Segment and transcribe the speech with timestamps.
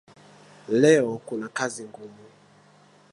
[0.69, 2.23] Leo kuna kazi ngumu